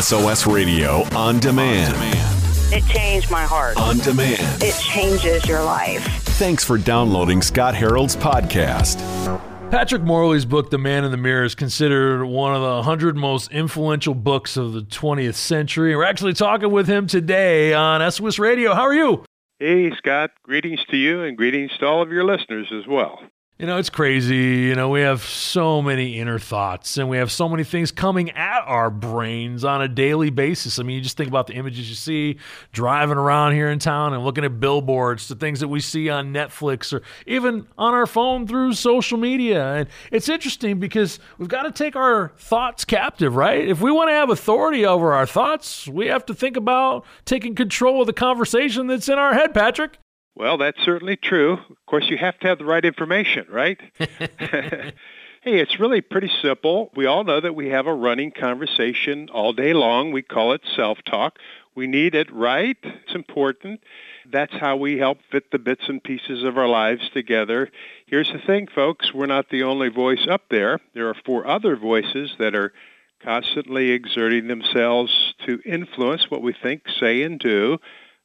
SOS 0.00 0.46
Radio 0.46 1.04
on 1.16 1.38
demand. 1.40 1.94
It 2.70 2.84
changed 2.86 3.30
my 3.30 3.44
heart. 3.44 3.78
On 3.78 3.96
demand. 3.98 4.62
It 4.62 4.74
changes 4.78 5.46
your 5.46 5.62
life. 5.62 6.04
Thanks 6.38 6.62
for 6.62 6.76
downloading 6.76 7.40
Scott 7.40 7.74
Harold's 7.74 8.14
podcast. 8.14 9.00
Patrick 9.70 10.02
Morley's 10.02 10.44
book, 10.44 10.68
The 10.68 10.76
Man 10.76 11.04
in 11.04 11.12
the 11.12 11.16
Mirror, 11.16 11.44
is 11.44 11.54
considered 11.54 12.26
one 12.26 12.54
of 12.54 12.60
the 12.60 12.74
100 12.74 13.16
most 13.16 13.50
influential 13.50 14.14
books 14.14 14.58
of 14.58 14.74
the 14.74 14.82
20th 14.82 15.34
century. 15.34 15.96
We're 15.96 16.04
actually 16.04 16.34
talking 16.34 16.70
with 16.70 16.86
him 16.86 17.06
today 17.06 17.72
on 17.72 18.10
SOS 18.10 18.38
Radio. 18.38 18.74
How 18.74 18.82
are 18.82 18.94
you? 18.94 19.24
Hey, 19.58 19.90
Scott. 19.96 20.30
Greetings 20.42 20.84
to 20.90 20.98
you 20.98 21.22
and 21.22 21.38
greetings 21.38 21.70
to 21.78 21.86
all 21.86 22.02
of 22.02 22.10
your 22.10 22.24
listeners 22.24 22.70
as 22.70 22.86
well. 22.86 23.20
You 23.58 23.64
know, 23.64 23.78
it's 23.78 23.88
crazy. 23.88 24.36
You 24.36 24.74
know, 24.74 24.90
we 24.90 25.00
have 25.00 25.22
so 25.22 25.80
many 25.80 26.18
inner 26.18 26.38
thoughts 26.38 26.98
and 26.98 27.08
we 27.08 27.16
have 27.16 27.32
so 27.32 27.48
many 27.48 27.64
things 27.64 27.90
coming 27.90 28.30
at 28.32 28.60
our 28.66 28.90
brains 28.90 29.64
on 29.64 29.80
a 29.80 29.88
daily 29.88 30.28
basis. 30.28 30.78
I 30.78 30.82
mean, 30.82 30.96
you 30.96 31.00
just 31.00 31.16
think 31.16 31.30
about 31.30 31.46
the 31.46 31.54
images 31.54 31.88
you 31.88 31.94
see 31.94 32.36
driving 32.72 33.16
around 33.16 33.54
here 33.54 33.70
in 33.70 33.78
town 33.78 34.12
and 34.12 34.22
looking 34.22 34.44
at 34.44 34.60
billboards, 34.60 35.28
the 35.28 35.36
things 35.36 35.60
that 35.60 35.68
we 35.68 35.80
see 35.80 36.10
on 36.10 36.34
Netflix 36.34 36.92
or 36.92 37.00
even 37.26 37.66
on 37.78 37.94
our 37.94 38.04
phone 38.04 38.46
through 38.46 38.74
social 38.74 39.16
media. 39.16 39.66
And 39.72 39.88
it's 40.12 40.28
interesting 40.28 40.78
because 40.78 41.18
we've 41.38 41.48
got 41.48 41.62
to 41.62 41.72
take 41.72 41.96
our 41.96 42.34
thoughts 42.36 42.84
captive, 42.84 43.36
right? 43.36 43.66
If 43.66 43.80
we 43.80 43.90
want 43.90 44.10
to 44.10 44.14
have 44.14 44.28
authority 44.28 44.84
over 44.84 45.14
our 45.14 45.26
thoughts, 45.26 45.88
we 45.88 46.08
have 46.08 46.26
to 46.26 46.34
think 46.34 46.58
about 46.58 47.06
taking 47.24 47.54
control 47.54 48.02
of 48.02 48.06
the 48.06 48.12
conversation 48.12 48.86
that's 48.86 49.08
in 49.08 49.18
our 49.18 49.32
head, 49.32 49.54
Patrick. 49.54 49.96
Well, 50.36 50.58
that's 50.58 50.84
certainly 50.84 51.16
true. 51.16 51.54
Of 51.54 51.86
course, 51.86 52.10
you 52.10 52.18
have 52.18 52.38
to 52.40 52.48
have 52.48 52.58
the 52.58 52.66
right 52.66 52.84
information, 52.84 53.46
right? 53.50 53.80
hey, 53.98 54.92
it's 55.42 55.80
really 55.80 56.02
pretty 56.02 56.30
simple. 56.42 56.90
We 56.94 57.06
all 57.06 57.24
know 57.24 57.40
that 57.40 57.54
we 57.54 57.70
have 57.70 57.86
a 57.86 57.94
running 57.94 58.32
conversation 58.32 59.30
all 59.30 59.54
day 59.54 59.72
long. 59.72 60.12
We 60.12 60.20
call 60.20 60.52
it 60.52 60.60
self-talk. 60.76 61.38
We 61.74 61.86
need 61.86 62.14
it 62.14 62.30
right. 62.30 62.76
It's 62.82 63.14
important. 63.14 63.82
That's 64.30 64.52
how 64.52 64.76
we 64.76 64.98
help 64.98 65.18
fit 65.30 65.50
the 65.52 65.58
bits 65.58 65.88
and 65.88 66.04
pieces 66.04 66.44
of 66.44 66.58
our 66.58 66.68
lives 66.68 67.08
together. 67.14 67.70
Here's 68.04 68.30
the 68.30 68.38
thing, 68.38 68.66
folks. 68.66 69.14
We're 69.14 69.24
not 69.24 69.48
the 69.48 69.62
only 69.62 69.88
voice 69.88 70.26
up 70.28 70.50
there. 70.50 70.80
There 70.92 71.08
are 71.08 71.16
four 71.24 71.46
other 71.46 71.76
voices 71.76 72.34
that 72.38 72.54
are 72.54 72.74
constantly 73.22 73.90
exerting 73.90 74.48
themselves 74.48 75.34
to 75.46 75.60
influence 75.64 76.30
what 76.30 76.42
we 76.42 76.52
think, 76.52 76.82
say, 77.00 77.22
and 77.22 77.38
do. 77.38 77.78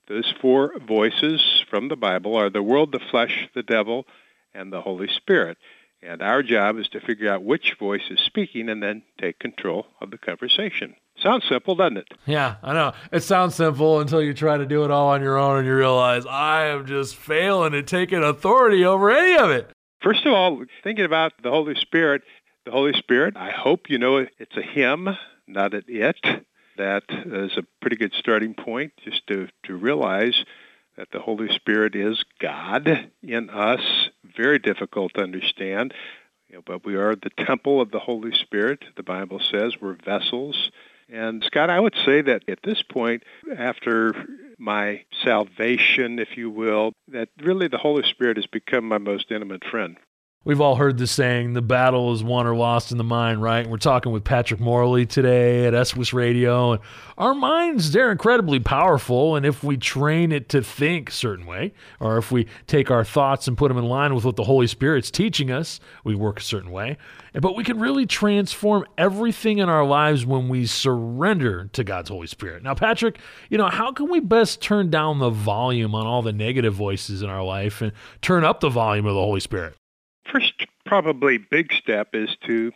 Those 0.07 0.33
four 0.41 0.77
voices 0.79 1.63
from 1.69 1.87
the 1.87 1.95
Bible 1.95 2.35
are 2.35 2.49
the 2.49 2.63
world, 2.63 2.91
the 2.91 2.99
flesh, 2.99 3.47
the 3.53 3.63
devil, 3.63 4.05
and 4.53 4.71
the 4.71 4.81
Holy 4.81 5.07
Spirit. 5.07 5.57
And 6.03 6.21
our 6.21 6.41
job 6.41 6.79
is 6.79 6.87
to 6.89 6.99
figure 6.99 7.31
out 7.31 7.43
which 7.43 7.75
voice 7.79 8.01
is 8.09 8.19
speaking 8.19 8.69
and 8.69 8.81
then 8.81 9.03
take 9.19 9.37
control 9.37 9.85
of 10.01 10.09
the 10.09 10.17
conversation. 10.17 10.95
Sounds 11.21 11.47
simple, 11.47 11.75
doesn't 11.75 11.97
it? 11.97 12.07
Yeah, 12.25 12.55
I 12.63 12.73
know. 12.73 12.93
It 13.11 13.21
sounds 13.21 13.53
simple 13.53 13.99
until 13.99 14.21
you 14.23 14.33
try 14.33 14.57
to 14.57 14.65
do 14.65 14.83
it 14.83 14.89
all 14.89 15.09
on 15.09 15.21
your 15.21 15.37
own 15.37 15.59
and 15.59 15.67
you 15.67 15.75
realize 15.75 16.25
I 16.25 16.65
am 16.65 16.87
just 16.87 17.15
failing 17.15 17.75
at 17.75 17.85
taking 17.85 18.23
authority 18.23 18.83
over 18.83 19.11
any 19.11 19.37
of 19.37 19.51
it. 19.51 19.71
First 20.01 20.25
of 20.25 20.33
all, 20.33 20.63
thinking 20.83 21.05
about 21.05 21.33
the 21.43 21.51
Holy 21.51 21.75
Spirit, 21.75 22.23
the 22.65 22.71
Holy 22.71 22.93
Spirit, 22.93 23.37
I 23.37 23.51
hope 23.51 23.89
you 23.89 23.99
know 23.99 24.17
it's 24.17 24.57
a 24.57 24.63
him, 24.63 25.09
not 25.47 25.75
an 25.75 25.83
it 25.87 26.17
that 26.81 27.03
is 27.09 27.57
a 27.57 27.65
pretty 27.79 27.95
good 27.95 28.13
starting 28.13 28.55
point 28.55 28.93
just 29.03 29.25
to, 29.27 29.47
to 29.63 29.75
realize 29.75 30.43
that 30.97 31.11
the 31.11 31.19
Holy 31.19 31.53
Spirit 31.53 31.95
is 31.95 32.23
God 32.39 33.09
in 33.21 33.49
us. 33.51 34.09
Very 34.35 34.57
difficult 34.57 35.13
to 35.13 35.21
understand, 35.21 35.93
you 36.49 36.55
know, 36.55 36.63
but 36.65 36.83
we 36.83 36.95
are 36.95 37.15
the 37.15 37.29
temple 37.45 37.79
of 37.79 37.91
the 37.91 37.99
Holy 37.99 38.35
Spirit. 38.35 38.83
The 38.95 39.03
Bible 39.03 39.39
says 39.39 39.79
we're 39.79 39.93
vessels. 39.93 40.71
And 41.07 41.43
Scott, 41.43 41.69
I 41.69 41.79
would 41.79 41.95
say 42.03 42.21
that 42.21 42.43
at 42.47 42.63
this 42.63 42.81
point, 42.81 43.23
after 43.55 44.15
my 44.57 45.03
salvation, 45.23 46.19
if 46.19 46.35
you 46.35 46.49
will, 46.49 46.93
that 47.09 47.29
really 47.43 47.67
the 47.67 47.77
Holy 47.77 48.03
Spirit 48.03 48.37
has 48.37 48.47
become 48.47 48.85
my 48.85 48.97
most 48.97 49.31
intimate 49.31 49.63
friend. 49.65 49.97
We've 50.43 50.59
all 50.59 50.77
heard 50.77 50.97
the 50.97 51.05
saying, 51.05 51.53
the 51.53 51.61
battle 51.61 52.11
is 52.13 52.23
won 52.23 52.47
or 52.47 52.55
lost 52.55 52.91
in 52.91 52.97
the 52.97 53.03
mind, 53.03 53.43
right? 53.43 53.59
And 53.59 53.69
we're 53.69 53.77
talking 53.77 54.11
with 54.11 54.23
Patrick 54.23 54.59
Morley 54.59 55.05
today 55.05 55.67
at 55.67 55.87
SOS 55.87 56.13
Radio. 56.13 56.71
And 56.71 56.81
our 57.15 57.35
minds, 57.35 57.91
they're 57.91 58.11
incredibly 58.11 58.59
powerful. 58.59 59.35
And 59.35 59.45
if 59.45 59.63
we 59.63 59.77
train 59.77 60.31
it 60.31 60.49
to 60.49 60.63
think 60.63 61.09
a 61.09 61.13
certain 61.13 61.45
way, 61.45 61.73
or 61.99 62.17
if 62.17 62.31
we 62.31 62.47
take 62.65 62.89
our 62.89 63.03
thoughts 63.03 63.47
and 63.47 63.55
put 63.55 63.67
them 63.67 63.77
in 63.77 63.85
line 63.85 64.15
with 64.15 64.25
what 64.25 64.35
the 64.35 64.45
Holy 64.45 64.65
Spirit's 64.65 65.11
teaching 65.11 65.51
us, 65.51 65.79
we 66.03 66.15
work 66.15 66.39
a 66.39 66.43
certain 66.43 66.71
way. 66.71 66.97
But 67.39 67.55
we 67.55 67.63
can 67.63 67.79
really 67.79 68.07
transform 68.07 68.85
everything 68.97 69.59
in 69.59 69.69
our 69.69 69.85
lives 69.85 70.25
when 70.25 70.49
we 70.49 70.65
surrender 70.65 71.69
to 71.73 71.83
God's 71.83 72.09
Holy 72.09 72.25
Spirit. 72.25 72.63
Now, 72.63 72.73
Patrick, 72.73 73.19
you 73.51 73.59
know, 73.59 73.69
how 73.69 73.91
can 73.91 74.09
we 74.09 74.19
best 74.19 74.59
turn 74.59 74.89
down 74.89 75.19
the 75.19 75.29
volume 75.29 75.93
on 75.93 76.07
all 76.07 76.23
the 76.23 76.33
negative 76.33 76.73
voices 76.73 77.21
in 77.21 77.29
our 77.29 77.43
life 77.43 77.79
and 77.79 77.91
turn 78.23 78.43
up 78.43 78.59
the 78.59 78.69
volume 78.69 79.05
of 79.05 79.13
the 79.13 79.21
Holy 79.21 79.39
Spirit? 79.39 79.75
First, 80.25 80.53
probably 80.85 81.37
big 81.37 81.73
step 81.73 82.09
is 82.13 82.29
to 82.47 82.71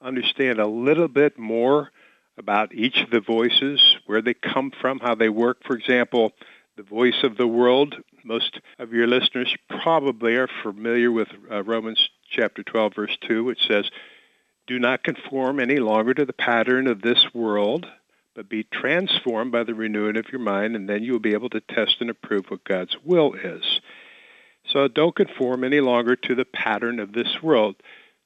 understand 0.00 0.58
a 0.58 0.66
little 0.66 1.08
bit 1.08 1.38
more 1.38 1.90
about 2.38 2.74
each 2.74 2.98
of 2.98 3.10
the 3.10 3.20
voices, 3.20 3.96
where 4.06 4.22
they 4.22 4.34
come 4.34 4.72
from, 4.80 4.98
how 4.98 5.14
they 5.14 5.28
work. 5.28 5.58
For 5.64 5.76
example, 5.76 6.32
the 6.76 6.82
voice 6.82 7.22
of 7.22 7.36
the 7.36 7.46
world. 7.46 7.96
Most 8.24 8.60
of 8.78 8.92
your 8.92 9.06
listeners 9.06 9.54
probably 9.68 10.36
are 10.36 10.48
familiar 10.62 11.10
with 11.10 11.28
uh, 11.50 11.62
Romans 11.62 12.08
chapter 12.30 12.62
12, 12.62 12.94
verse 12.94 13.18
2, 13.28 13.44
which 13.44 13.66
says, 13.66 13.90
Do 14.66 14.78
not 14.78 15.02
conform 15.04 15.60
any 15.60 15.78
longer 15.78 16.14
to 16.14 16.24
the 16.24 16.32
pattern 16.32 16.86
of 16.86 17.02
this 17.02 17.26
world, 17.34 17.86
but 18.34 18.48
be 18.48 18.64
transformed 18.64 19.52
by 19.52 19.64
the 19.64 19.74
renewing 19.74 20.16
of 20.16 20.32
your 20.32 20.40
mind, 20.40 20.74
and 20.74 20.88
then 20.88 21.02
you 21.02 21.12
will 21.12 21.20
be 21.20 21.34
able 21.34 21.50
to 21.50 21.60
test 21.60 21.96
and 22.00 22.08
approve 22.08 22.46
what 22.50 22.64
God's 22.64 22.96
will 23.04 23.34
is. 23.34 23.80
So 24.72 24.88
don't 24.88 25.14
conform 25.14 25.64
any 25.64 25.80
longer 25.80 26.16
to 26.16 26.34
the 26.34 26.44
pattern 26.44 26.98
of 26.98 27.12
this 27.12 27.42
world. 27.42 27.76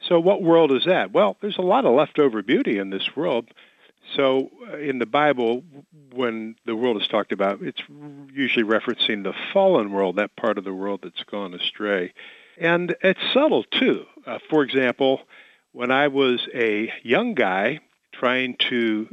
So 0.00 0.20
what 0.20 0.42
world 0.42 0.72
is 0.72 0.84
that? 0.84 1.12
Well, 1.12 1.36
there's 1.40 1.58
a 1.58 1.62
lot 1.62 1.84
of 1.84 1.94
leftover 1.94 2.42
beauty 2.42 2.78
in 2.78 2.90
this 2.90 3.16
world. 3.16 3.48
So 4.14 4.50
uh, 4.72 4.76
in 4.76 4.98
the 4.98 5.06
Bible, 5.06 5.64
when 6.12 6.54
the 6.64 6.76
world 6.76 7.00
is 7.02 7.08
talked 7.08 7.32
about, 7.32 7.62
it's 7.62 7.82
usually 8.32 8.64
referencing 8.64 9.24
the 9.24 9.34
fallen 9.52 9.90
world, 9.90 10.16
that 10.16 10.36
part 10.36 10.58
of 10.58 10.64
the 10.64 10.72
world 10.72 11.00
that's 11.02 11.24
gone 11.24 11.54
astray. 11.54 12.12
And 12.58 12.94
it's 13.02 13.20
subtle 13.34 13.64
too. 13.64 14.06
Uh, 14.24 14.38
for 14.48 14.62
example, 14.62 15.22
when 15.72 15.90
I 15.90 16.08
was 16.08 16.46
a 16.54 16.92
young 17.02 17.34
guy 17.34 17.80
trying 18.12 18.56
to 18.70 19.08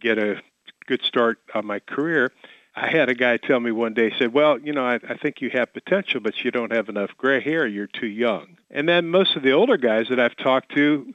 get 0.00 0.18
a 0.18 0.40
good 0.86 1.02
start 1.02 1.38
on 1.54 1.66
my 1.66 1.80
career, 1.80 2.30
I 2.76 2.90
had 2.90 3.08
a 3.08 3.14
guy 3.14 3.36
tell 3.36 3.60
me 3.60 3.70
one 3.70 3.94
day, 3.94 4.12
said, 4.18 4.32
well, 4.32 4.58
you 4.58 4.72
know, 4.72 4.84
I, 4.84 4.94
I 5.08 5.16
think 5.16 5.40
you 5.40 5.50
have 5.50 5.72
potential, 5.72 6.20
but 6.20 6.44
you 6.44 6.50
don't 6.50 6.72
have 6.72 6.88
enough 6.88 7.10
gray 7.16 7.40
hair. 7.40 7.66
You're 7.66 7.86
too 7.86 8.08
young. 8.08 8.56
And 8.70 8.88
then 8.88 9.08
most 9.08 9.36
of 9.36 9.42
the 9.44 9.52
older 9.52 9.76
guys 9.76 10.08
that 10.08 10.18
I've 10.18 10.36
talked 10.36 10.74
to, 10.74 11.14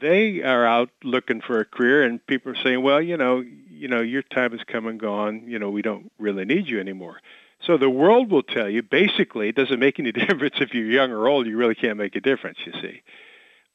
they 0.00 0.42
are 0.42 0.64
out 0.64 0.90
looking 1.02 1.40
for 1.40 1.60
a 1.60 1.64
career 1.64 2.04
and 2.04 2.24
people 2.26 2.52
are 2.52 2.62
saying, 2.62 2.82
well, 2.82 3.02
you 3.02 3.16
know, 3.16 3.42
you 3.68 3.88
know, 3.88 4.00
your 4.00 4.22
time 4.22 4.52
has 4.52 4.60
come 4.64 4.86
and 4.86 5.00
gone. 5.00 5.42
You 5.46 5.58
know, 5.58 5.70
we 5.70 5.82
don't 5.82 6.12
really 6.18 6.44
need 6.44 6.68
you 6.68 6.78
anymore. 6.78 7.20
So 7.66 7.76
the 7.76 7.90
world 7.90 8.30
will 8.30 8.42
tell 8.42 8.68
you, 8.68 8.82
basically, 8.82 9.48
it 9.48 9.56
doesn't 9.56 9.80
make 9.80 9.98
any 9.98 10.12
difference 10.12 10.56
if 10.60 10.72
you're 10.72 10.86
young 10.86 11.10
or 11.10 11.26
old. 11.26 11.46
You 11.46 11.56
really 11.56 11.74
can't 11.74 11.98
make 11.98 12.14
a 12.14 12.20
difference, 12.20 12.58
you 12.64 12.72
see. 12.80 13.02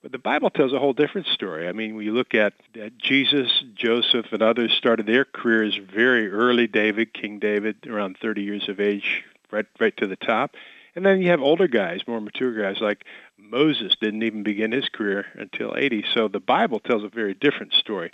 But 0.02 0.12
the 0.12 0.20
Bible 0.20 0.50
tells 0.50 0.74
a 0.74 0.80
whole 0.80 0.94
different 0.94 1.28
story. 1.28 1.68
I 1.68 1.72
mean, 1.72 1.96
when 1.96 2.06
you 2.06 2.14
look 2.14 2.34
at, 2.34 2.54
at 2.80 2.98
Jesus, 2.98 3.64
Joseph, 3.74 4.28
and 4.32 4.42
others 4.42 4.74
started 4.74 5.08
their 5.08 5.26
careers 5.26 5.78
very 5.78 6.32
early. 6.32 6.68
David, 6.68 7.14
King 7.14 7.40
David, 7.40 7.88
around 7.88 8.18
30 8.22 8.44
years 8.44 8.70
of 8.70 8.80
age, 8.80 9.24
right, 9.52 9.66
right 9.80 9.96
to 9.98 10.08
the 10.08 10.16
top. 10.16 10.56
And 10.96 11.06
then 11.06 11.22
you 11.22 11.30
have 11.30 11.42
older 11.42 11.68
guys, 11.68 12.02
more 12.08 12.22
mature 12.22 12.54
guys, 12.54 12.82
like 12.82 13.06
Moses 13.38 13.96
didn't 14.00 14.24
even 14.24 14.44
begin 14.44 14.72
his 14.72 14.90
career 14.90 15.26
until 15.36 15.76
80. 15.76 16.06
So 16.14 16.28
the 16.28 16.40
Bible 16.40 16.80
tells 16.80 17.04
a 17.04 17.10
very 17.10 17.34
different 17.34 17.74
story 17.74 18.12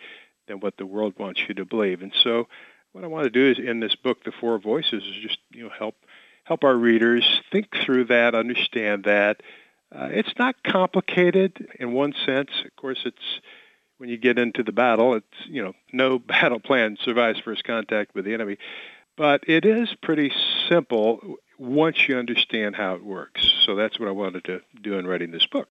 than 0.48 0.60
what 0.60 0.78
the 0.78 0.86
world 0.86 1.14
wants 1.18 1.42
you 1.48 1.54
to 1.56 1.66
believe. 1.66 2.02
And 2.02 2.14
so 2.24 2.48
what 2.92 3.04
I 3.04 3.08
want 3.08 3.26
to 3.26 3.30
do 3.30 3.52
is 3.52 3.60
in 3.60 3.80
this 3.80 3.96
book, 3.96 4.24
The 4.24 4.32
Four 4.32 4.60
Voices, 4.60 5.04
is 5.04 5.16
just 5.22 5.40
you 5.52 5.64
know 5.64 5.70
help 5.70 5.96
help 6.44 6.64
our 6.64 6.76
readers 6.76 7.42
think 7.52 7.76
through 7.86 8.06
that, 8.06 8.36
understand 8.36 9.06
that, 9.06 9.42
uh, 9.96 10.10
it's 10.12 10.34
not 10.38 10.56
complicated 10.64 11.68
in 11.80 11.94
one 11.94 12.14
sense. 12.26 12.50
Of 12.66 12.76
course, 12.76 13.02
it's 13.06 13.42
when 13.98 14.10
you 14.10 14.18
get 14.18 14.40
into 14.40 14.64
the 14.64 14.72
battle, 14.72 15.16
it's 15.16 15.48
you 15.48 15.64
know 15.64 15.74
no 15.92 16.20
battle 16.34 16.60
plan 16.60 16.98
survives 17.04 17.40
first 17.40 17.64
contact 17.64 18.16
with 18.16 18.26
the 18.26 18.34
enemy, 18.34 18.58
but 19.16 19.44
it 19.48 19.66
is 19.66 19.94
pretty 20.02 20.32
simple 20.70 21.38
once 21.58 22.08
you 22.08 22.18
understand 22.18 22.76
how 22.76 22.96
it 22.96 23.04
works. 23.04 23.50
So 23.66 23.76
that's 23.76 24.00
what 24.00 24.10
I 24.10 24.12
wanted 24.12 24.44
to 24.46 24.62
do 24.82 24.98
in 24.98 25.08
writing 25.08 25.32
this 25.32 25.46
book. 25.46 25.70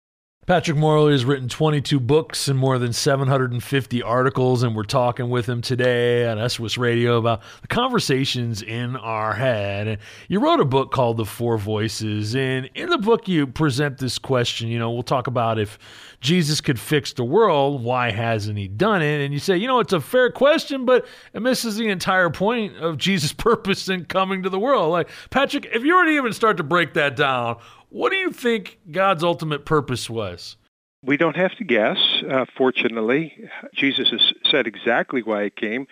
Patrick 0.47 0.77
Morley 0.77 1.13
has 1.13 1.25
written 1.25 1.49
22 1.49 1.99
books 1.99 2.47
and 2.47 2.59
more 2.59 2.77
than 2.77 2.93
750 2.93 4.03
articles, 4.03 4.61
and 4.61 4.75
we're 4.75 4.83
talking 4.83 5.31
with 5.31 5.49
him 5.49 5.59
today 5.59 6.27
on 6.27 6.37
SOS 6.47 6.77
Radio 6.77 7.17
about 7.17 7.41
the 7.63 7.67
conversations 7.67 8.61
in 8.61 8.95
our 8.95 9.33
head. 9.33 9.87
And 9.87 9.97
you 10.27 10.39
wrote 10.39 10.59
a 10.59 10.65
book 10.65 10.91
called 10.91 11.17
The 11.17 11.25
Four 11.25 11.57
Voices, 11.57 12.35
and 12.35 12.69
in 12.75 12.89
the 12.89 12.99
book 12.99 13.27
you 13.27 13.47
present 13.47 13.97
this 13.97 14.19
question. 14.19 14.67
You 14.67 14.77
know, 14.77 14.91
we'll 14.91 15.01
talk 15.01 15.25
about 15.25 15.57
if 15.57 15.79
Jesus 16.25 16.59
could 16.59 16.79
fix 16.79 17.13
the 17.13 17.23
world, 17.23 17.83
why 17.83 18.09
hasn't 18.09 18.57
he 18.57 18.67
done 18.67 19.03
it? 19.03 19.23
And 19.23 19.31
you 19.31 19.39
say, 19.39 19.57
you 19.57 19.67
know, 19.67 19.79
it's 19.79 19.93
a 19.93 20.01
fair 20.01 20.31
question, 20.31 20.83
but 20.83 21.05
it 21.33 21.41
misses 21.43 21.77
the 21.77 21.87
entire 21.87 22.31
point 22.31 22.75
of 22.77 22.97
Jesus' 22.97 23.31
purpose 23.37 23.87
in 23.87 24.05
coming 24.05 24.41
to 24.41 24.49
the 24.49 24.59
world. 24.59 24.91
Like, 24.91 25.07
Patrick, 25.29 25.67
if 25.71 25.83
you 25.83 25.95
were 25.95 26.03
to 26.03 26.11
even 26.11 26.33
start 26.33 26.57
to 26.57 26.63
break 26.63 26.95
that 26.95 27.15
down, 27.15 27.57
what 27.89 28.11
do 28.11 28.17
you 28.17 28.31
think 28.31 28.79
God's 28.91 29.23
ultimate 29.23 29.65
purpose 29.65 30.09
was? 30.09 30.57
We 31.03 31.15
don't 31.15 31.37
have 31.37 31.55
to 31.57 31.63
guess, 31.63 31.99
uh, 32.27 32.45
fortunately. 32.57 33.47
Jesus 33.75 34.09
has 34.09 34.33
said 34.49 34.65
exactly 34.65 35.21
why 35.21 35.43
he 35.43 35.49
came. 35.51 35.85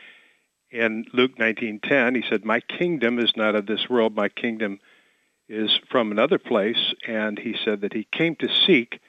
In 0.71 1.05
Luke 1.13 1.37
19:10, 1.37 2.15
he 2.15 2.23
said, 2.27 2.43
"My 2.43 2.59
kingdom 2.59 3.19
is 3.19 3.37
not 3.37 3.53
of 3.53 3.67
this 3.67 3.87
world. 3.87 4.15
My 4.15 4.29
kingdom 4.29 4.79
is 5.47 5.79
from 5.91 6.11
another 6.11 6.39
place." 6.39 6.95
And 7.05 7.37
he 7.37 7.55
said 7.63 7.81
that 7.81 7.93
he 7.93 8.07
came 8.11 8.35
to 8.37 8.49
seek 8.49 8.99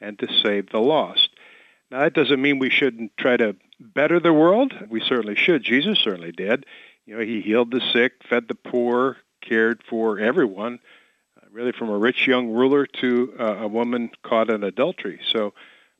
and 0.00 0.18
to 0.18 0.28
save 0.42 0.70
the 0.70 0.80
lost. 0.80 1.30
Now, 1.90 2.00
that 2.00 2.14
doesn't 2.14 2.40
mean 2.40 2.58
we 2.58 2.70
shouldn't 2.70 3.16
try 3.16 3.36
to 3.36 3.56
better 3.78 4.20
the 4.20 4.32
world. 4.32 4.72
We 4.88 5.00
certainly 5.00 5.36
should. 5.36 5.62
Jesus 5.62 5.98
certainly 5.98 6.32
did. 6.32 6.66
You 7.06 7.16
know, 7.16 7.24
he 7.24 7.40
healed 7.40 7.70
the 7.70 7.82
sick, 7.92 8.12
fed 8.28 8.48
the 8.48 8.54
poor, 8.54 9.18
cared 9.40 9.82
for 9.88 10.18
everyone 10.18 10.80
really 11.54 11.72
from 11.72 11.88
a 11.88 11.96
rich 11.96 12.26
young 12.26 12.50
ruler 12.50 12.84
to 12.84 13.32
uh, 13.38 13.44
a 13.60 13.68
woman 13.68 14.10
caught 14.22 14.50
in 14.50 14.64
adultery. 14.64 15.20
So, 15.32 15.54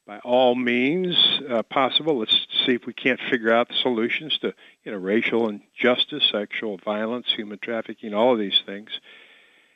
by 0.07 0.19
all 0.19 0.55
means 0.55 1.17
uh, 1.49 1.63
possible, 1.63 2.19
let's 2.19 2.47
see 2.67 2.73
if 2.73 2.85
we 2.85 2.93
can't 2.93 3.21
figure 3.31 3.51
out 3.51 3.69
the 3.69 3.75
solutions 3.75 4.37
to 4.41 4.53
you 4.85 4.93
know 4.93 4.99
racial 4.99 5.49
injustice, 5.49 6.29
sexual 6.31 6.77
violence, 6.77 7.33
human 7.35 7.59
trafficking, 7.59 8.13
all 8.13 8.33
of 8.35 8.39
these 8.39 8.61
things, 8.67 8.91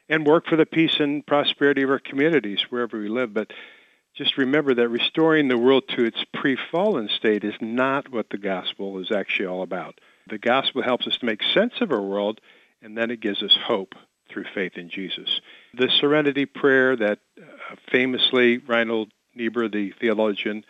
and 0.09 0.27
work 0.27 0.47
for 0.47 0.57
the 0.57 0.67
peace 0.67 0.97
and 0.99 1.25
prosperity 1.25 1.83
of 1.83 1.91
our 1.91 1.99
communities 1.99 2.61
wherever 2.69 2.99
we 2.99 3.09
live. 3.09 3.33
But 3.33 3.53
just 4.19 4.37
remember 4.37 4.75
that 4.75 4.89
restoring 4.89 5.47
the 5.47 5.57
world 5.57 5.85
to 5.91 6.05
its 6.05 6.19
pre-fallen 6.35 7.09
state 7.09 7.45
is 7.45 7.55
not 7.61 8.11
what 8.11 8.31
the 8.31 8.37
gospel 8.37 8.99
is 8.99 9.13
actually 9.13 9.47
all 9.47 9.63
about. 9.63 10.01
The 10.29 10.39
gospel 10.39 10.83
helps 10.83 11.07
us 11.07 11.17
to 11.19 11.25
make 11.25 11.41
sense 11.55 11.75
of 11.81 11.93
our 11.93 12.03
world, 12.03 12.41
and 12.83 12.99
then 12.99 13.13
it 13.13 13.21
gives 13.21 13.45
us 13.45 13.57
hope 13.65 13.95
through 14.29 14.47
faith 14.53 14.73
in 14.75 14.91
Jesus. 14.91 15.41
The 15.73 15.89
serenity 16.01 16.47
prayer 16.47 16.97
that 16.97 17.21
uh, 17.41 17.77
famously 17.93 18.59
Reinhold 18.59 19.13
Niebuhr, 19.37 19.69
the 19.69 19.95
theologian, 20.01 20.65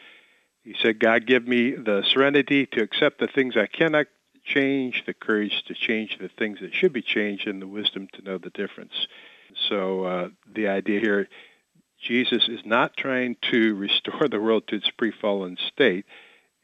he 0.62 0.76
said, 0.82 1.00
God, 1.00 1.26
give 1.26 1.48
me 1.48 1.70
the 1.70 2.04
serenity 2.12 2.66
to 2.66 2.82
accept 2.82 3.18
the 3.18 3.28
things 3.28 3.56
I 3.56 3.66
cannot 3.66 4.08
change, 4.44 5.04
the 5.06 5.14
courage 5.14 5.62
to 5.68 5.74
change 5.74 6.18
the 6.20 6.28
things 6.28 6.58
that 6.60 6.74
should 6.74 6.92
be 6.92 7.02
changed, 7.02 7.48
and 7.48 7.62
the 7.62 7.66
wisdom 7.66 8.08
to 8.12 8.22
know 8.22 8.36
the 8.36 8.50
difference. 8.50 9.06
So 9.70 10.04
uh, 10.04 10.28
the 10.54 10.68
idea 10.68 11.00
here, 11.00 11.28
Jesus 12.00 12.48
is 12.48 12.60
not 12.64 12.96
trying 12.96 13.36
to 13.50 13.74
restore 13.76 14.28
the 14.28 14.40
world 14.40 14.68
to 14.68 14.76
its 14.76 14.90
pre-fallen 14.90 15.56
state, 15.56 16.06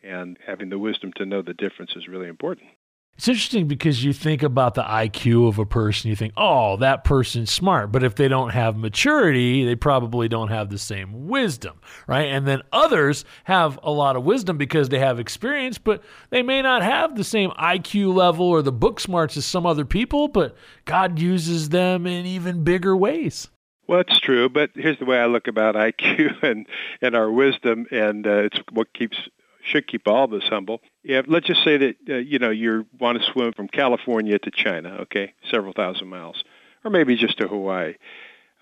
and 0.03 0.39
having 0.47 0.69
the 0.69 0.79
wisdom 0.79 1.13
to 1.15 1.27
know 1.27 1.43
the 1.43 1.55
difference 1.55 1.97
is 1.97 2.09
really 2.09 2.29
important. 2.29 2.69
It's 3.17 3.29
interesting 3.29 3.69
because 3.69 4.03
you 4.03 4.13
think 4.13 4.43
about 4.43 4.75
the 4.75 4.83
IQ 4.83 5.47
of 5.47 5.61
a 5.61 5.65
person, 5.65 6.11
you 6.11 6.17
think, 6.17 6.33
oh, 6.37 6.77
that 6.79 7.05
person's 7.05 7.51
smart. 7.51 7.93
But 7.93 8.03
if 8.03 8.17
they 8.17 8.27
don't 8.27 8.51
have 8.51 8.77
maturity, 8.77 9.65
they 9.65 9.77
probably 9.77 10.27
don't 10.27 10.49
have 10.49 10.69
the 10.69 10.79
same 10.79 11.29
wisdom, 11.29 11.81
right? 12.09 12.27
And 12.27 12.45
then 12.45 12.63
others 12.73 13.25
have 13.45 13.79
a 13.85 13.93
lot 13.93 14.17
of 14.17 14.25
wisdom 14.25 14.59
because 14.59 14.89
they 14.89 14.99
have 14.99 15.21
experience, 15.21 15.79
but 15.79 16.03
they 16.31 16.43
may 16.43 16.61
not 16.61 16.83
have 16.83 17.15
the 17.15 17.23
same 17.23 17.51
IQ 17.51 18.13
level 18.13 18.47
or 18.47 18.63
the 18.63 18.73
book 18.73 18.99
smarts 18.99 19.37
as 19.37 19.47
some 19.47 19.65
other 19.65 19.85
people, 19.85 20.27
but 20.27 20.57
God 20.85 21.21
uses 21.21 21.69
them 21.69 22.09
in 22.09 22.27
even 22.27 22.65
bigger 22.65 22.97
ways. 22.97 23.49
Well, 23.87 24.01
it's 24.01 24.19
true, 24.21 24.49
but 24.49 24.71
here's 24.75 24.99
the 24.99 25.05
way 25.05 25.19
I 25.19 25.27
look 25.27 25.47
about 25.47 25.75
IQ 25.75 26.43
and, 26.43 26.67
and 27.03 27.15
our 27.15 27.31
wisdom, 27.31 27.87
and 27.91 28.27
uh, 28.27 28.45
it's 28.45 28.59
what 28.73 28.93
keeps 28.93 29.17
should 29.65 29.87
keep 29.87 30.07
all 30.07 30.25
of 30.25 30.33
us 30.35 30.43
humble. 30.49 30.81
Yeah, 31.03 31.23
let's 31.27 31.47
just 31.47 31.65
say 31.65 31.79
that 31.79 31.97
uh, 32.09 32.15
you 32.17 32.39
know 32.39 32.51
you 32.51 32.87
want 32.99 33.19
to 33.19 33.33
swim 33.33 33.53
from 33.53 33.69
California 33.69 34.39
to 34.39 34.51
China, 34.51 34.99
okay, 35.03 35.33
several 35.51 35.73
thousand 35.73 36.09
miles, 36.09 36.45
or 36.85 36.91
maybe 36.91 37.17
just 37.17 37.39
to 37.39 37.49
Hawaii. 37.49 37.95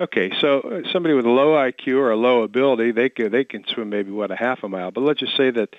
Okay, 0.01 0.33
so 0.41 0.61
uh, 0.61 0.93
somebody 0.93 1.15
with 1.15 1.27
a 1.27 1.31
low 1.31 1.55
IQ 1.55 1.97
or 1.97 2.11
a 2.11 2.17
low 2.17 2.43
ability, 2.43 2.93
they 2.93 3.09
can 3.09 3.31
they 3.31 3.45
can 3.45 3.65
swim 3.67 3.91
maybe 3.91 4.11
what 4.11 4.31
a 4.31 4.37
half 4.37 4.63
a 4.63 4.69
mile. 4.69 4.91
But 4.91 5.03
let's 5.03 5.21
just 5.21 5.37
say 5.37 5.51
that 5.51 5.71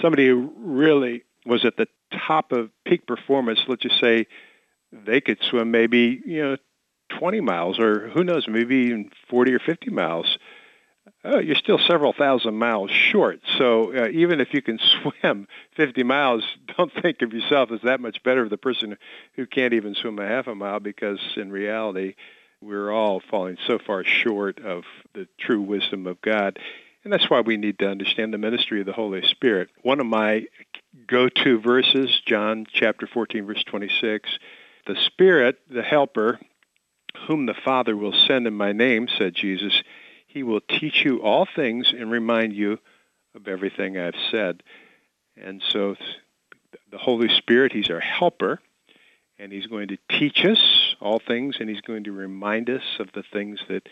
somebody 0.00 0.28
who 0.28 0.52
really 0.56 1.24
was 1.46 1.64
at 1.64 1.76
the 1.76 1.86
top 2.26 2.52
of 2.52 2.70
peak 2.84 3.06
performance, 3.06 3.60
let's 3.68 3.82
just 3.82 4.00
say 4.00 4.26
they 4.92 5.20
could 5.20 5.38
swim 5.42 5.70
maybe 5.70 6.20
you 6.24 6.42
know 6.42 6.56
20 7.08 7.40
miles 7.40 7.78
or 7.78 8.08
who 8.08 8.24
knows, 8.24 8.46
maybe 8.48 8.76
even 8.76 9.10
40 9.28 9.54
or 9.54 9.58
50 9.58 9.90
miles 9.90 10.38
oh, 11.24 11.38
you're 11.38 11.56
still 11.56 11.78
several 11.78 12.12
thousand 12.12 12.54
miles 12.54 12.90
short. 12.90 13.40
So 13.56 13.94
uh, 13.94 14.08
even 14.08 14.40
if 14.40 14.52
you 14.52 14.62
can 14.62 14.78
swim 15.22 15.46
50 15.76 16.02
miles, 16.02 16.44
don't 16.76 16.92
think 17.02 17.22
of 17.22 17.32
yourself 17.32 17.70
as 17.70 17.80
that 17.82 18.00
much 18.00 18.22
better 18.22 18.42
than 18.42 18.50
the 18.50 18.58
person 18.58 18.96
who 19.34 19.46
can't 19.46 19.74
even 19.74 19.94
swim 19.94 20.18
a 20.18 20.26
half 20.26 20.46
a 20.46 20.54
mile 20.54 20.80
because 20.80 21.20
in 21.36 21.50
reality, 21.50 22.14
we're 22.60 22.90
all 22.90 23.20
falling 23.30 23.56
so 23.66 23.78
far 23.78 24.04
short 24.04 24.58
of 24.60 24.84
the 25.14 25.28
true 25.38 25.62
wisdom 25.62 26.06
of 26.06 26.20
God. 26.20 26.58
And 27.04 27.12
that's 27.12 27.30
why 27.30 27.40
we 27.40 27.56
need 27.56 27.78
to 27.78 27.88
understand 27.88 28.34
the 28.34 28.38
ministry 28.38 28.80
of 28.80 28.86
the 28.86 28.92
Holy 28.92 29.22
Spirit. 29.22 29.70
One 29.82 30.00
of 30.00 30.06
my 30.06 30.46
go-to 31.06 31.60
verses, 31.60 32.20
John 32.26 32.66
chapter 32.70 33.06
14, 33.06 33.46
verse 33.46 33.62
26, 33.64 34.28
the 34.86 34.96
Spirit, 35.06 35.58
the 35.70 35.82
Helper, 35.82 36.40
whom 37.26 37.46
the 37.46 37.54
Father 37.64 37.96
will 37.96 38.14
send 38.26 38.46
in 38.46 38.54
my 38.54 38.72
name, 38.72 39.08
said 39.18 39.34
Jesus, 39.34 39.82
he 40.26 40.42
will 40.42 40.60
teach 40.60 41.04
you 41.04 41.22
all 41.22 41.46
things 41.56 41.92
and 41.96 42.10
remind 42.10 42.52
you 42.52 42.78
of 43.34 43.48
everything 43.48 43.98
I've 43.98 44.14
said. 44.30 44.62
And 45.36 45.62
so 45.66 45.96
the 46.90 46.98
Holy 46.98 47.28
Spirit, 47.28 47.72
He's 47.72 47.90
our 47.90 48.00
helper, 48.00 48.60
and 49.38 49.52
He's 49.52 49.66
going 49.66 49.88
to 49.88 49.98
teach 50.10 50.44
us 50.44 50.94
all 51.00 51.18
things, 51.18 51.56
and 51.60 51.68
He's 51.68 51.80
going 51.80 52.04
to 52.04 52.12
remind 52.12 52.68
us 52.68 52.82
of 52.98 53.10
the 53.12 53.22
things 53.22 53.58
that 53.68 53.88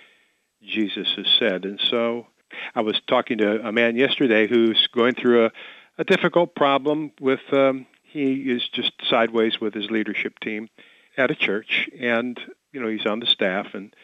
Jesus 0.62 1.14
has 1.16 1.26
said. 1.38 1.64
And 1.64 1.80
so 1.80 2.26
I 2.74 2.82
was 2.82 3.00
talking 3.06 3.38
to 3.38 3.66
a 3.66 3.72
man 3.72 3.96
yesterday 3.96 4.46
who's 4.46 4.88
going 4.88 5.14
through 5.14 5.46
a, 5.46 5.50
a 5.98 6.04
difficult 6.04 6.54
problem 6.54 7.12
with, 7.20 7.40
um, 7.52 7.86
he 8.02 8.50
is 8.50 8.68
just 8.68 8.92
sideways 9.08 9.60
with 9.60 9.74
his 9.74 9.90
leadership 9.90 10.38
team 10.40 10.68
at 11.16 11.30
a 11.30 11.34
church, 11.34 11.88
and, 11.98 12.38
you 12.76 12.82
know, 12.82 12.88
he's 12.88 13.06
on 13.06 13.20
the 13.20 13.26
staff, 13.26 13.68
and 13.72 13.96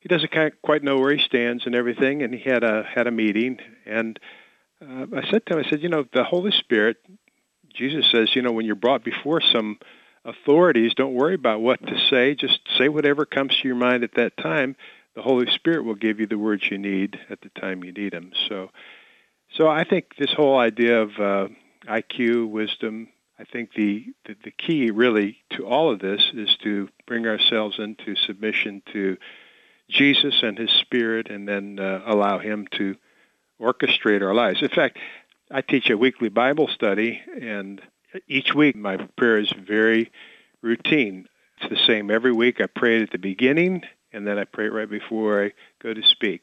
he 0.00 0.10
doesn't 0.10 0.30
quite 0.60 0.84
know 0.84 0.98
where 0.98 1.16
he 1.16 1.22
stands 1.22 1.64
and 1.64 1.74
everything. 1.74 2.22
And 2.22 2.34
he 2.34 2.50
had 2.50 2.62
a 2.62 2.82
had 2.82 3.06
a 3.06 3.10
meeting, 3.10 3.58
and 3.86 4.20
uh, 4.82 5.06
I 5.16 5.30
said 5.30 5.46
to 5.46 5.54
him, 5.54 5.64
I 5.64 5.70
said, 5.70 5.82
you 5.82 5.88
know, 5.88 6.04
the 6.12 6.22
Holy 6.22 6.52
Spirit, 6.52 6.98
Jesus 7.74 8.10
says, 8.10 8.36
you 8.36 8.42
know, 8.42 8.52
when 8.52 8.66
you're 8.66 8.74
brought 8.74 9.02
before 9.02 9.40
some 9.40 9.78
authorities, 10.22 10.92
don't 10.94 11.14
worry 11.14 11.34
about 11.34 11.62
what 11.62 11.80
to 11.86 11.98
say. 12.10 12.34
Just 12.34 12.60
say 12.76 12.90
whatever 12.90 13.24
comes 13.24 13.56
to 13.56 13.68
your 13.68 13.76
mind 13.76 14.04
at 14.04 14.16
that 14.16 14.36
time. 14.36 14.76
The 15.14 15.22
Holy 15.22 15.50
Spirit 15.50 15.84
will 15.86 15.94
give 15.94 16.20
you 16.20 16.26
the 16.26 16.38
words 16.38 16.70
you 16.70 16.76
need 16.76 17.18
at 17.30 17.40
the 17.40 17.48
time 17.58 17.82
you 17.84 17.92
need 17.92 18.12
them. 18.12 18.32
So, 18.50 18.68
so 19.56 19.66
I 19.66 19.84
think 19.84 20.16
this 20.18 20.32
whole 20.36 20.58
idea 20.58 21.00
of 21.00 21.10
uh, 21.18 21.48
IQ, 21.86 22.50
wisdom, 22.50 23.08
I 23.40 23.44
think 23.44 23.72
the, 23.74 24.04
the, 24.26 24.36
the 24.44 24.50
key 24.50 24.90
really 24.90 25.38
to 25.52 25.64
all 25.66 25.90
of 25.90 25.98
this 25.98 26.20
is 26.34 26.54
to 26.62 26.90
bring 27.06 27.26
ourselves 27.26 27.78
into 27.78 28.14
submission 28.14 28.82
to 28.92 29.16
Jesus 29.88 30.42
and 30.42 30.58
His 30.58 30.70
Spirit, 30.70 31.30
and 31.30 31.48
then 31.48 31.78
uh, 31.80 32.02
allow 32.06 32.38
Him 32.38 32.68
to 32.72 32.96
orchestrate 33.58 34.22
our 34.22 34.34
lives. 34.34 34.60
In 34.60 34.68
fact, 34.68 34.98
I 35.50 35.62
teach 35.62 35.88
a 35.88 35.96
weekly 35.96 36.28
Bible 36.28 36.68
study, 36.68 37.22
and 37.40 37.80
each 38.28 38.54
week 38.54 38.76
my 38.76 38.98
prayer 39.16 39.38
is 39.38 39.50
very 39.52 40.12
routine. 40.60 41.26
It's 41.60 41.70
the 41.70 41.86
same 41.86 42.10
every 42.10 42.32
week. 42.32 42.60
I 42.60 42.66
pray 42.66 42.98
it 42.98 43.02
at 43.04 43.10
the 43.10 43.18
beginning, 43.18 43.82
and 44.12 44.26
then 44.26 44.38
I 44.38 44.44
pray 44.44 44.66
it 44.66 44.72
right 44.72 44.88
before 44.88 45.44
I 45.44 45.52
go 45.82 45.94
to 45.94 46.02
speak. 46.02 46.42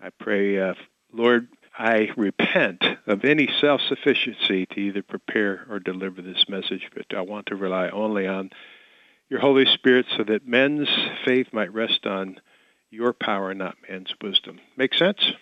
I 0.00 0.10
pray, 0.10 0.60
uh, 0.60 0.74
Lord, 1.12 1.46
I 1.76 2.10
repent 2.16 2.84
of 3.06 3.24
any 3.24 3.48
self-sufficiency 3.60 4.66
to 4.66 4.80
either 4.80 5.02
prepare 5.02 5.66
or 5.68 5.80
deliver 5.80 6.22
this 6.22 6.48
message, 6.48 6.88
but 6.94 7.16
I 7.16 7.22
want 7.22 7.46
to 7.46 7.56
rely 7.56 7.88
only 7.88 8.26
on 8.26 8.50
your 9.28 9.40
Holy 9.40 9.66
Spirit 9.66 10.06
so 10.16 10.22
that 10.24 10.46
men's 10.46 10.88
faith 11.24 11.48
might 11.52 11.72
rest 11.72 12.06
on 12.06 12.40
your 12.90 13.12
power, 13.12 13.52
not 13.54 13.76
man's 13.88 14.14
wisdom. 14.22 14.60
Make 14.76 14.94
sense? 14.94 15.32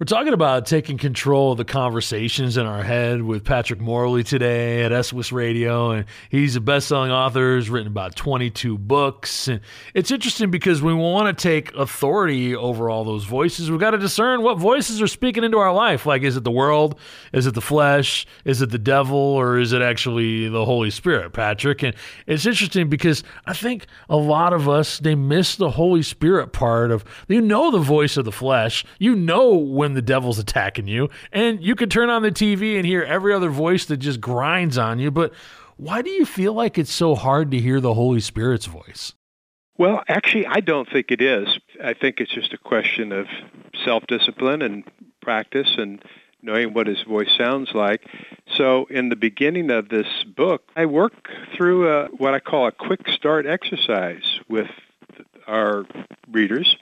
We're 0.00 0.04
talking 0.04 0.32
about 0.32 0.64
taking 0.64 0.96
control 0.96 1.50
of 1.50 1.58
the 1.58 1.64
conversations 1.64 2.56
in 2.56 2.66
our 2.66 2.84
head 2.84 3.20
with 3.20 3.42
Patrick 3.42 3.80
Morley 3.80 4.22
today 4.22 4.84
at 4.84 5.04
SOS 5.04 5.32
Radio. 5.32 5.90
And 5.90 6.04
he's 6.30 6.54
a 6.54 6.60
best 6.60 6.86
selling 6.86 7.10
author, 7.10 7.56
has 7.56 7.68
written 7.68 7.88
about 7.88 8.14
22 8.14 8.78
books. 8.78 9.48
And 9.48 9.60
it's 9.94 10.12
interesting 10.12 10.52
because 10.52 10.80
we 10.80 10.94
want 10.94 11.36
to 11.36 11.42
take 11.42 11.74
authority 11.74 12.54
over 12.54 12.88
all 12.88 13.02
those 13.02 13.24
voices. 13.24 13.72
We've 13.72 13.80
got 13.80 13.90
to 13.90 13.98
discern 13.98 14.42
what 14.42 14.56
voices 14.56 15.02
are 15.02 15.08
speaking 15.08 15.42
into 15.42 15.58
our 15.58 15.74
life. 15.74 16.06
Like, 16.06 16.22
is 16.22 16.36
it 16.36 16.44
the 16.44 16.52
world? 16.52 16.96
Is 17.32 17.48
it 17.48 17.54
the 17.54 17.60
flesh? 17.60 18.24
Is 18.44 18.62
it 18.62 18.70
the 18.70 18.78
devil? 18.78 19.18
Or 19.18 19.58
is 19.58 19.72
it 19.72 19.82
actually 19.82 20.48
the 20.48 20.64
Holy 20.64 20.90
Spirit, 20.90 21.32
Patrick? 21.32 21.82
And 21.82 21.96
it's 22.28 22.46
interesting 22.46 22.88
because 22.88 23.24
I 23.46 23.52
think 23.52 23.86
a 24.08 24.16
lot 24.16 24.52
of 24.52 24.68
us, 24.68 25.00
they 25.00 25.16
miss 25.16 25.56
the 25.56 25.70
Holy 25.70 26.04
Spirit 26.04 26.52
part 26.52 26.92
of, 26.92 27.04
you 27.26 27.40
know, 27.40 27.72
the 27.72 27.80
voice 27.80 28.16
of 28.16 28.24
the 28.24 28.30
flesh. 28.30 28.84
You 29.00 29.16
know 29.16 29.56
when 29.56 29.87
when 29.88 29.94
the 29.94 30.02
devil's 30.02 30.38
attacking 30.38 30.86
you. 30.86 31.08
And 31.32 31.64
you 31.64 31.74
could 31.74 31.90
turn 31.90 32.10
on 32.10 32.20
the 32.20 32.30
TV 32.30 32.76
and 32.76 32.84
hear 32.84 33.02
every 33.02 33.32
other 33.32 33.48
voice 33.48 33.86
that 33.86 33.96
just 33.96 34.20
grinds 34.20 34.76
on 34.76 34.98
you. 34.98 35.10
But 35.10 35.32
why 35.78 36.02
do 36.02 36.10
you 36.10 36.26
feel 36.26 36.52
like 36.52 36.76
it's 36.76 36.92
so 36.92 37.14
hard 37.14 37.50
to 37.52 37.58
hear 37.58 37.80
the 37.80 37.94
Holy 37.94 38.20
Spirit's 38.20 38.66
voice? 38.66 39.14
Well, 39.78 40.02
actually, 40.06 40.46
I 40.46 40.60
don't 40.60 40.90
think 40.90 41.10
it 41.10 41.22
is. 41.22 41.48
I 41.82 41.94
think 41.94 42.20
it's 42.20 42.34
just 42.34 42.52
a 42.52 42.58
question 42.58 43.12
of 43.12 43.28
self-discipline 43.82 44.60
and 44.60 44.84
practice 45.22 45.76
and 45.78 46.02
knowing 46.42 46.74
what 46.74 46.86
his 46.86 47.02
voice 47.02 47.30
sounds 47.38 47.70
like. 47.72 48.04
So 48.56 48.86
in 48.90 49.08
the 49.08 49.16
beginning 49.16 49.70
of 49.70 49.88
this 49.88 50.06
book, 50.36 50.64
I 50.76 50.84
work 50.84 51.30
through 51.56 51.90
a, 51.90 52.08
what 52.08 52.34
I 52.34 52.40
call 52.40 52.66
a 52.66 52.72
quick 52.72 53.08
start 53.08 53.46
exercise 53.46 54.38
with 54.50 54.68
our 55.46 55.86
readers. 56.30 56.76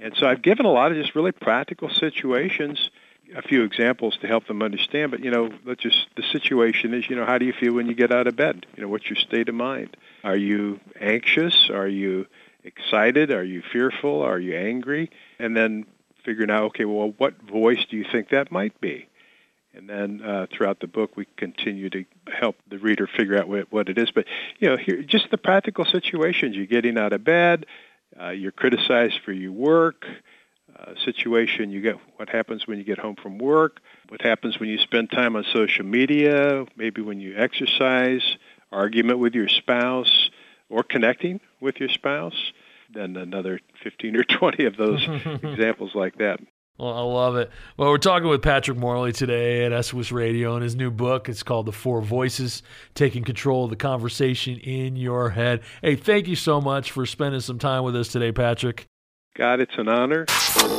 And 0.00 0.14
so 0.16 0.26
I've 0.26 0.42
given 0.42 0.66
a 0.66 0.70
lot 0.70 0.92
of 0.92 0.98
just 0.98 1.14
really 1.14 1.32
practical 1.32 1.88
situations, 1.88 2.90
a 3.36 3.42
few 3.42 3.64
examples 3.64 4.16
to 4.18 4.26
help 4.26 4.46
them 4.46 4.62
understand. 4.62 5.10
But, 5.10 5.24
you 5.24 5.30
know, 5.30 5.50
let's 5.64 5.82
just, 5.82 6.06
the 6.16 6.22
situation 6.22 6.94
is, 6.94 7.08
you 7.10 7.16
know, 7.16 7.24
how 7.24 7.38
do 7.38 7.44
you 7.44 7.52
feel 7.52 7.74
when 7.74 7.86
you 7.86 7.94
get 7.94 8.12
out 8.12 8.26
of 8.26 8.36
bed? 8.36 8.66
You 8.76 8.82
know, 8.82 8.88
what's 8.88 9.08
your 9.10 9.16
state 9.16 9.48
of 9.48 9.54
mind? 9.54 9.96
Are 10.24 10.36
you 10.36 10.80
anxious? 11.00 11.68
Are 11.70 11.88
you 11.88 12.26
excited? 12.64 13.30
Are 13.30 13.44
you 13.44 13.62
fearful? 13.72 14.22
Are 14.22 14.38
you 14.38 14.56
angry? 14.56 15.10
And 15.38 15.56
then 15.56 15.86
figuring 16.24 16.50
out, 16.50 16.64
okay, 16.64 16.84
well, 16.84 17.12
what 17.18 17.40
voice 17.42 17.84
do 17.90 17.96
you 17.96 18.04
think 18.10 18.30
that 18.30 18.52
might 18.52 18.80
be? 18.80 19.08
And 19.74 19.88
then 19.88 20.22
uh, 20.22 20.46
throughout 20.50 20.80
the 20.80 20.86
book, 20.86 21.16
we 21.16 21.26
continue 21.36 21.88
to 21.90 22.04
help 22.32 22.56
the 22.68 22.78
reader 22.78 23.06
figure 23.06 23.38
out 23.38 23.48
what, 23.48 23.70
what 23.70 23.88
it 23.88 23.98
is. 23.98 24.10
But, 24.10 24.24
you 24.58 24.68
know, 24.68 24.76
here, 24.76 25.02
just 25.02 25.30
the 25.30 25.38
practical 25.38 25.84
situations. 25.84 26.56
You're 26.56 26.66
getting 26.66 26.98
out 26.98 27.12
of 27.12 27.22
bed 27.22 27.66
uh, 28.20 28.30
you're 28.30 28.52
criticized 28.52 29.20
for 29.24 29.32
your 29.32 29.52
work 29.52 30.04
uh, 30.78 30.92
situation. 31.04 31.70
You 31.70 31.80
get 31.80 31.96
what 32.16 32.28
happens 32.28 32.66
when 32.66 32.78
you 32.78 32.84
get 32.84 32.98
home 32.98 33.16
from 33.16 33.38
work. 33.38 33.80
What 34.08 34.20
happens 34.22 34.58
when 34.58 34.68
you 34.68 34.78
spend 34.78 35.10
time 35.10 35.36
on 35.36 35.44
social 35.52 35.84
media? 35.84 36.66
Maybe 36.76 37.00
when 37.00 37.20
you 37.20 37.36
exercise. 37.36 38.36
Argument 38.70 39.18
with 39.18 39.34
your 39.34 39.48
spouse, 39.48 40.28
or 40.68 40.82
connecting 40.82 41.40
with 41.58 41.80
your 41.80 41.88
spouse. 41.88 42.52
Then 42.92 43.16
another 43.16 43.60
15 43.82 44.16
or 44.16 44.24
20 44.24 44.64
of 44.66 44.76
those 44.76 45.02
examples 45.42 45.94
like 45.94 46.18
that. 46.18 46.40
Well, 46.78 46.94
I 46.94 47.00
love 47.00 47.34
it. 47.34 47.50
Well, 47.76 47.88
we're 47.88 47.98
talking 47.98 48.28
with 48.28 48.40
Patrick 48.40 48.78
Morley 48.78 49.12
today 49.12 49.64
at 49.64 49.84
SOS 49.84 50.12
Radio 50.12 50.54
and 50.54 50.62
his 50.62 50.76
new 50.76 50.92
book. 50.92 51.28
It's 51.28 51.42
called 51.42 51.66
The 51.66 51.72
Four 51.72 52.00
Voices 52.02 52.62
Taking 52.94 53.24
Control 53.24 53.64
of 53.64 53.70
the 53.70 53.76
Conversation 53.76 54.58
in 54.58 54.94
Your 54.94 55.30
Head. 55.30 55.62
Hey, 55.82 55.96
thank 55.96 56.28
you 56.28 56.36
so 56.36 56.60
much 56.60 56.92
for 56.92 57.04
spending 57.04 57.40
some 57.40 57.58
time 57.58 57.82
with 57.82 57.96
us 57.96 58.06
today, 58.08 58.30
Patrick. 58.30 58.86
God, 59.36 59.60
it's 59.60 59.76
an 59.76 59.88
honor. 59.88 60.26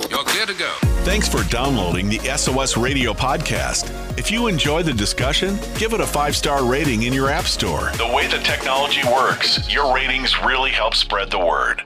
You're 0.10 0.24
clear 0.24 0.46
to 0.46 0.54
go. 0.54 0.74
Thanks 1.04 1.28
for 1.28 1.44
downloading 1.50 2.08
the 2.08 2.20
SOS 2.38 2.78
Radio 2.78 3.14
podcast. 3.14 3.90
If 4.18 4.32
you 4.32 4.48
enjoy 4.48 4.84
the 4.84 4.94
discussion, 4.94 5.58
give 5.78 5.94
it 5.94 6.00
a 6.00 6.08
five 6.08 6.34
star 6.34 6.64
rating 6.64 7.04
in 7.04 7.12
your 7.12 7.30
App 7.30 7.46
Store. 7.46 7.92
The 7.98 8.08
way 8.08 8.28
the 8.28 8.40
technology 8.40 9.02
works, 9.06 9.70
your 9.74 9.94
ratings 9.94 10.42
really 10.42 10.72
help 10.72 10.96
spread 10.96 11.30
the 11.30 11.40
word. 11.40 11.84